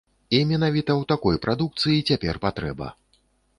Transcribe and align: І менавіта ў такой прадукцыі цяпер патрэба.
І 0.37 0.37
менавіта 0.51 0.91
ў 0.93 1.03
такой 1.11 1.37
прадукцыі 1.45 2.01
цяпер 2.11 2.43
патрэба. 2.49 2.93